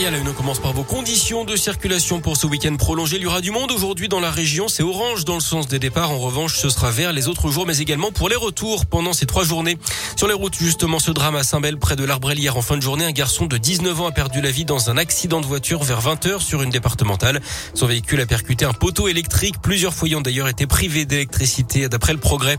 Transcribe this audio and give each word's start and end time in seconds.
Et 0.00 0.06
à 0.06 0.10
la 0.10 0.16
une, 0.16 0.28
on 0.28 0.32
commence 0.32 0.60
par 0.60 0.72
vos 0.72 0.82
conditions 0.82 1.44
de 1.44 1.56
circulation 1.56 2.22
pour 2.22 2.38
ce 2.38 2.46
week-end 2.46 2.74
prolongé. 2.76 3.16
Il 3.16 3.22
y 3.22 3.26
aura 3.26 3.42
du 3.42 3.50
monde 3.50 3.70
aujourd'hui 3.70 4.08
dans 4.08 4.18
la 4.18 4.30
région. 4.30 4.66
C'est 4.66 4.82
orange 4.82 5.26
dans 5.26 5.34
le 5.34 5.42
sens 5.42 5.68
des 5.68 5.78
départs. 5.78 6.10
En 6.10 6.18
revanche, 6.18 6.56
ce 6.56 6.70
sera 6.70 6.90
vert 6.90 7.12
les 7.12 7.28
autres 7.28 7.50
jours, 7.50 7.66
mais 7.66 7.76
également 7.76 8.10
pour 8.10 8.30
les 8.30 8.36
retours 8.36 8.86
pendant 8.86 9.12
ces 9.12 9.26
trois 9.26 9.44
journées. 9.44 9.76
Sur 10.16 10.26
les 10.26 10.32
routes, 10.32 10.56
justement, 10.58 11.00
ce 11.00 11.10
drame 11.10 11.36
à 11.36 11.44
Saint-Bel, 11.44 11.76
près 11.76 11.96
de 11.96 12.04
l'Arbrel, 12.04 12.38
hier 12.38 12.56
en 12.56 12.62
fin 12.62 12.78
de 12.78 12.82
journée, 12.82 13.04
un 13.04 13.12
garçon 13.12 13.44
de 13.44 13.58
19 13.58 14.00
ans 14.00 14.06
a 14.06 14.12
perdu 14.12 14.40
la 14.40 14.50
vie 14.50 14.64
dans 14.64 14.88
un 14.88 14.96
accident 14.96 15.42
de 15.42 15.46
voiture 15.46 15.82
vers 15.82 16.00
20 16.00 16.24
heures 16.26 16.42
sur 16.42 16.62
une 16.62 16.70
départementale. 16.70 17.42
Son 17.74 17.86
véhicule 17.86 18.22
a 18.22 18.26
percuté 18.26 18.64
un 18.64 18.72
poteau 18.72 19.06
électrique. 19.06 19.56
Plusieurs 19.60 19.92
foyers 19.92 20.16
ont 20.16 20.22
d'ailleurs 20.22 20.48
été 20.48 20.66
privés 20.66 21.04
d'électricité 21.04 21.90
d'après 21.90 22.14
le 22.14 22.20
progrès. 22.20 22.58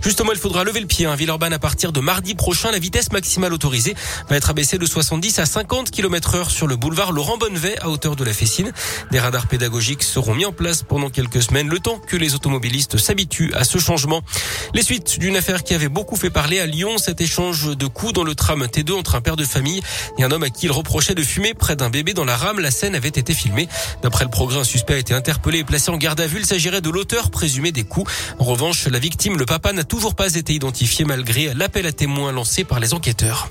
Justement, 0.00 0.32
il 0.32 0.38
faudra 0.38 0.64
lever 0.64 0.80
le 0.80 0.86
pied 0.86 1.04
à 1.04 1.14
Villeurbanne 1.16 1.52
à 1.52 1.58
partir 1.58 1.92
de 1.92 2.00
mardi 2.00 2.34
prochain. 2.34 2.70
La 2.70 2.78
vitesse 2.78 3.12
maximale 3.12 3.52
autorisée 3.52 3.94
va 4.30 4.36
être 4.36 4.48
abaissée 4.48 4.78
de 4.78 4.86
70 4.86 5.38
à 5.38 5.44
50 5.44 5.90
km 5.90 6.34
heure 6.34 6.50
sur 6.50 6.66
le 6.66 6.77
boulevard 6.78 7.12
Laurent 7.12 7.36
Bonnevet 7.36 7.78
à 7.80 7.90
hauteur 7.90 8.16
de 8.16 8.24
la 8.24 8.32
Fessine. 8.32 8.72
Des 9.10 9.18
radars 9.18 9.48
pédagogiques 9.48 10.02
seront 10.02 10.34
mis 10.34 10.44
en 10.44 10.52
place 10.52 10.82
pendant 10.82 11.10
quelques 11.10 11.42
semaines, 11.42 11.68
le 11.68 11.80
temps 11.80 11.98
que 11.98 12.16
les 12.16 12.34
automobilistes 12.34 12.96
s'habituent 12.96 13.52
à 13.54 13.64
ce 13.64 13.78
changement. 13.78 14.22
Les 14.74 14.82
suites 14.82 15.18
d'une 15.18 15.36
affaire 15.36 15.64
qui 15.64 15.74
avait 15.74 15.88
beaucoup 15.88 16.16
fait 16.16 16.30
parler 16.30 16.60
à 16.60 16.66
Lyon, 16.66 16.98
cet 16.98 17.20
échange 17.20 17.76
de 17.76 17.86
coups 17.86 18.12
dans 18.12 18.24
le 18.24 18.34
tram 18.34 18.64
T2 18.64 18.92
entre 18.92 19.14
un 19.16 19.20
père 19.20 19.36
de 19.36 19.44
famille 19.44 19.82
et 20.18 20.24
un 20.24 20.30
homme 20.30 20.44
à 20.44 20.50
qui 20.50 20.66
il 20.66 20.72
reprochait 20.72 21.14
de 21.14 21.22
fumer 21.22 21.54
près 21.54 21.76
d'un 21.76 21.88
bébé 21.88 22.12
dans 22.12 22.24
la 22.24 22.36
rame. 22.36 22.60
La 22.60 22.70
scène 22.70 22.94
avait 22.94 23.08
été 23.08 23.32
filmée. 23.32 23.68
D'après 24.02 24.24
le 24.24 24.30
progrès, 24.30 24.60
un 24.60 24.64
suspect 24.64 24.94
a 24.94 24.98
été 24.98 25.14
interpellé 25.14 25.60
et 25.60 25.64
placé 25.64 25.90
en 25.90 25.96
garde 25.96 26.20
à 26.20 26.26
vue. 26.26 26.40
Il 26.40 26.46
s'agirait 26.46 26.80
de 26.80 26.90
l'auteur 26.90 27.30
présumé 27.30 27.72
des 27.72 27.84
coups. 27.84 28.10
En 28.38 28.44
revanche, 28.44 28.86
la 28.86 28.98
victime, 28.98 29.38
le 29.38 29.46
papa, 29.46 29.72
n'a 29.72 29.84
toujours 29.84 30.14
pas 30.14 30.34
été 30.34 30.52
identifié 30.52 31.04
malgré 31.04 31.54
l'appel 31.54 31.86
à 31.86 31.92
témoins 31.92 32.32
lancé 32.32 32.64
par 32.64 32.80
les 32.80 32.92
enquêteurs. 32.92 33.48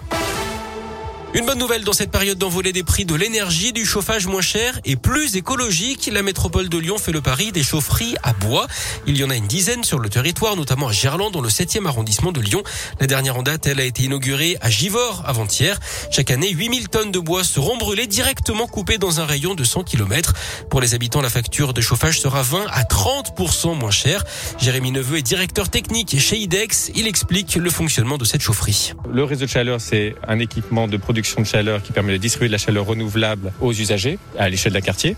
Une 1.33 1.45
bonne 1.45 1.59
nouvelle 1.59 1.83
dans 1.83 1.93
cette 1.93 2.09
période 2.09 2.37
d'envolée 2.37 2.71
des 2.71 2.83
prix 2.83 3.03
de 3.03 3.13
l'énergie, 3.13 3.73
du 3.73 3.85
chauffage 3.85 4.27
moins 4.27 4.41
cher 4.41 4.79
et 4.85 4.95
plus 4.95 5.35
écologique. 5.35 6.09
La 6.11 6.23
métropole 6.23 6.69
de 6.69 6.77
Lyon 6.77 6.97
fait 6.97 7.11
le 7.11 7.19
pari 7.19 7.51
des 7.51 7.63
chaufferies 7.63 8.15
à 8.23 8.31
bois. 8.31 8.65
Il 9.07 9.17
y 9.17 9.25
en 9.25 9.29
a 9.29 9.35
une 9.35 9.45
dizaine 9.45 9.83
sur 9.83 9.99
le 9.99 10.07
territoire, 10.07 10.55
notamment 10.55 10.87
à 10.87 10.93
Gerland, 10.93 11.31
dans 11.31 11.41
le 11.41 11.49
7e 11.49 11.85
arrondissement 11.85 12.31
de 12.31 12.39
Lyon. 12.39 12.63
La 13.01 13.07
dernière 13.07 13.35
en 13.37 13.43
date, 13.43 13.67
elle 13.67 13.81
a 13.81 13.83
été 13.83 14.03
inaugurée 14.03 14.55
à 14.61 14.69
Givors 14.69 15.23
avant-hier. 15.25 15.77
Chaque 16.11 16.31
année, 16.31 16.49
8000 16.49 16.87
tonnes 16.87 17.11
de 17.11 17.19
bois 17.19 17.43
seront 17.43 17.75
brûlées 17.75 18.07
directement 18.07 18.65
coupées 18.65 18.97
dans 18.97 19.19
un 19.19 19.25
rayon 19.25 19.53
de 19.53 19.65
100 19.65 19.83
km. 19.83 20.33
Pour 20.69 20.79
les 20.79 20.95
habitants, 20.95 21.21
la 21.21 21.29
facture 21.29 21.73
de 21.73 21.81
chauffage 21.81 22.21
sera 22.21 22.41
20 22.41 22.67
à 22.71 22.83
30% 22.83 23.77
moins 23.77 23.91
chère. 23.91 24.23
Jérémy 24.59 24.91
Neveu 24.91 25.17
est 25.17 25.23
directeur 25.23 25.69
technique 25.69 26.17
chez 26.19 26.37
IDEX. 26.37 26.89
Il 26.95 27.05
explique 27.05 27.55
le 27.55 27.69
fonctionnement 27.69 28.17
de 28.17 28.23
cette 28.23 28.41
chaufferie. 28.41 28.93
Le 29.11 29.25
réseau 29.25 29.45
de 29.45 29.49
chaleur, 29.49 29.81
c'est 29.81 30.15
un 30.25 30.39
équipement 30.39 30.87
de 30.87 30.95
production 30.95 31.16
de 31.21 31.43
chaleur 31.45 31.81
qui 31.81 31.91
permet 31.91 32.13
de 32.13 32.17
distribuer 32.17 32.47
de 32.47 32.53
la 32.53 32.57
chaleur 32.57 32.85
renouvelable 32.85 33.51
aux 33.61 33.73
usagers 33.73 34.19
à 34.37 34.49
l'échelle 34.49 34.73
d'un 34.73 34.81
quartier. 34.81 35.15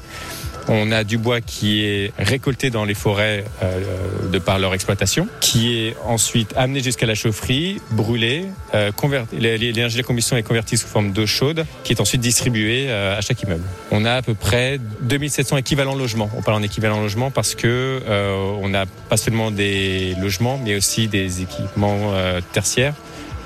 On 0.72 0.92
a 0.92 1.04
du 1.04 1.18
bois 1.18 1.42
qui 1.42 1.84
est 1.84 2.14
récolté 2.20 2.70
dans 2.70 2.86
les 2.86 2.94
forêts 2.94 3.44
euh, 3.64 4.30
de 4.32 4.38
par 4.38 4.60
leur 4.60 4.76
exploitation, 4.76 5.28
qui 5.40 5.80
est 5.80 5.96
ensuite 6.06 6.54
amené 6.56 6.84
jusqu'à 6.84 7.08
la 7.08 7.16
chaufferie, 7.16 7.82
brûlé, 7.90 8.46
euh, 8.76 8.92
l'énergie 9.32 9.96
de 9.96 10.02
la 10.02 10.06
combustion 10.06 10.38
est 10.38 10.44
convertie 10.44 10.78
sous 10.78 10.88
forme 10.88 11.12
d'eau 11.12 11.26
chaude, 11.26 11.66
qui 11.84 11.94
est 11.94 12.02
ensuite 12.02 12.22
distribuée 12.22 12.86
euh, 12.88 13.18
à 13.18 13.22
chaque 13.22 13.42
immeuble. 13.42 13.64
On 13.90 14.06
a 14.06 14.14
à 14.14 14.22
peu 14.22 14.36
près 14.36 14.80
2700 15.02 15.58
équivalents 15.58 15.96
logements. 15.96 16.30
On 16.38 16.44
parle 16.44 16.58
en 16.58 16.64
équivalent 16.64 17.02
logement 17.02 17.32
parce 17.32 17.56
que 17.56 18.02
euh, 18.08 18.36
on 18.62 18.70
n'a 18.70 18.86
pas 18.86 19.18
seulement 19.18 19.50
des 19.50 20.14
logements, 20.22 20.60
mais 20.64 20.76
aussi 20.76 21.08
des 21.08 21.42
équipements 21.42 22.14
tertiaires 22.54 22.94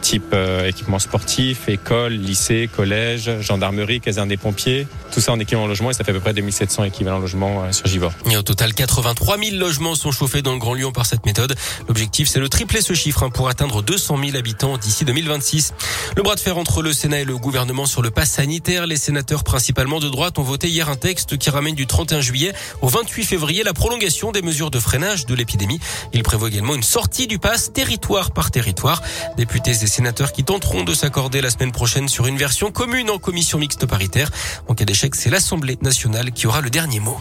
type 0.04 0.34
euh, 0.34 0.68
équipement 0.68 1.00
sportif, 1.00 1.70
école, 1.70 2.12
lycée, 2.12 2.70
collège, 2.76 3.40
gendarmerie, 3.40 4.02
caserne 4.02 4.28
des 4.28 4.38
pompiers. 4.38 4.86
Tout 5.14 5.22
ça 5.22 5.32
en 5.32 5.40
équipement 5.40 5.66
logement 5.66 5.92
et 5.92 5.94
ça 5.94 6.04
fait 6.04 6.12
à 6.12 6.14
peu 6.14 6.20
près 6.20 6.34
2700 6.34 6.84
équivalents 6.84 7.20
logements 7.20 7.64
euh, 7.64 7.72
sur 7.72 7.88
Givor. 7.88 8.12
Et 8.30 8.36
au 8.36 8.42
total, 8.42 8.73
83 8.73 9.38
000 9.38 9.56
logements 9.56 9.95
sont 9.95 10.11
chauffés 10.11 10.42
dans 10.42 10.52
le 10.52 10.60
Grand 10.60 10.73
Lyon 10.73 10.92
par 10.92 11.05
cette 11.05 11.26
méthode. 11.26 11.55
L'objectif, 11.88 12.27
c'est 12.27 12.42
de 12.42 12.48
tripler 12.48 12.82
ce 12.82 12.94
chiffre 12.94 13.23
hein, 13.23 13.30
pour 13.30 13.48
atteindre 13.48 13.82
200 13.82 14.17
000 14.23 14.38
habitants 14.38 14.77
d'ici 14.77 15.05
2026. 15.05 15.73
Le 16.17 16.22
bras 16.22 16.36
de 16.36 16.42
fer 16.42 16.58
entre 16.58 16.82
le 16.82 16.92
Sénat 16.92 17.22
et 17.22 17.26
le 17.26 17.38
gouvernement 17.38 17.86
sur 17.86 18.02
le 18.02 18.11
pass 18.11 18.32
sanitaire. 18.32 18.86
Les 18.86 18.98
sénateurs, 18.98 19.45
principalement 19.45 20.02
de 20.02 20.10
droite, 20.10 20.38
ont 20.38 20.44
voté 20.44 20.67
hier 20.67 20.89
un 20.89 20.98
texte 20.98 21.38
qui 21.38 21.50
ramène 21.50 21.76
du 21.76 21.88
31 21.88 22.20
juillet 22.20 22.54
au 22.82 22.89
28 22.89 23.23
février 23.23 23.64
la 23.64 23.73
prolongation 23.73 24.33
des 24.33 24.42
mesures 24.42 24.70
de 24.70 24.80
freinage 24.80 25.26
de 25.26 25.33
l'épidémie. 25.33 25.80
Il 26.11 26.23
prévoit 26.23 26.50
également 26.50 26.76
une 26.76 26.83
sortie 26.83 27.27
du 27.27 27.39
pass 27.39 27.72
territoire 27.72 28.32
par 28.32 28.52
territoire. 28.52 29.02
Députés 29.38 29.72
et 29.72 29.86
sénateurs 29.93 30.31
qui 30.31 30.43
tenteront 30.43 30.83
de 30.83 30.93
s'accorder 30.93 31.39
la 31.42 31.49
semaine 31.49 31.71
prochaine 31.71 32.09
sur 32.09 32.26
une 32.26 32.37
version 32.37 32.71
commune 32.71 33.09
en 33.09 33.20
commission 33.20 33.59
mixte 33.59 33.86
paritaire. 33.86 34.31
En 34.67 34.73
cas 34.73 34.86
d'échec, 34.86 35.14
c'est 35.15 35.30
l'Assemblée 35.30 35.77
nationale 35.81 36.31
qui 36.31 36.48
aura 36.48 36.61
le 36.61 36.70
dernier 36.70 36.99
mot. 36.99 37.17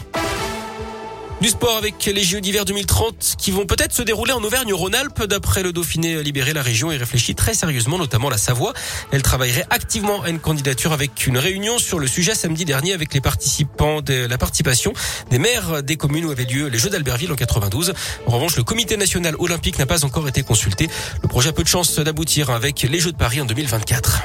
Du 1.43 1.49
sport 1.49 1.75
avec 1.75 2.05
les 2.05 2.23
JO 2.23 2.39
d'hiver 2.39 2.63
2030 2.63 3.35
qui 3.37 3.51
vont 3.51 3.65
peut-être 3.65 3.91
se 3.91 4.01
dérouler 4.01 4.31
en 4.31 4.41
Auvergne-Rhône-Alpes. 4.45 5.23
D'après 5.25 5.61
le 5.61 5.73
Dauphiné 5.73 6.23
libéré, 6.23 6.53
la 6.53 6.61
région 6.61 6.89
y 6.89 6.95
réfléchit 6.95 7.35
très 7.35 7.53
sérieusement, 7.53 7.97
notamment 7.97 8.29
la 8.29 8.37
Savoie. 8.37 8.71
Elle 9.11 9.23
travaillerait 9.23 9.65
activement 9.69 10.21
à 10.21 10.29
une 10.29 10.39
candidature 10.39 10.93
avec 10.93 11.27
une 11.27 11.37
réunion 11.37 11.79
sur 11.79 11.99
le 11.99 12.07
sujet 12.07 12.33
samedi 12.33 12.63
dernier 12.63 12.93
avec 12.93 13.13
les 13.13 13.19
participants 13.19 14.01
de 14.01 14.25
la 14.25 14.37
participation 14.37 14.93
des 15.31 15.37
maires 15.37 15.83
des 15.83 15.97
communes 15.97 16.23
où 16.23 16.31
avaient 16.31 16.45
lieu 16.45 16.67
les 16.69 16.77
Jeux 16.77 16.89
d'Albertville 16.89 17.33
en 17.33 17.35
92. 17.35 17.93
En 18.25 18.31
revanche, 18.31 18.55
le 18.55 18.63
comité 18.63 18.95
national 18.95 19.35
olympique 19.37 19.77
n'a 19.79 19.85
pas 19.85 20.05
encore 20.05 20.29
été 20.29 20.43
consulté. 20.43 20.87
Le 21.23 21.27
projet 21.27 21.49
a 21.49 21.51
peu 21.51 21.63
de 21.63 21.67
chance 21.67 21.99
d'aboutir 21.99 22.51
avec 22.51 22.83
les 22.83 22.99
Jeux 23.01 23.11
de 23.11 23.17
Paris 23.17 23.41
en 23.41 23.45
2024. 23.45 24.21